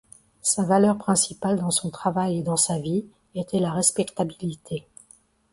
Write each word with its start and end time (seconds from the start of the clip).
Sa 0.41 0.63
valeur 0.63 0.97
principale 0.97 1.59
dans 1.59 1.69
son 1.69 1.91
travail 1.91 2.39
et 2.39 2.41
dans 2.41 2.57
sa 2.57 2.79
vie 2.79 3.05
était 3.35 3.59
la 3.59 3.71
respectabilité. 3.71 4.87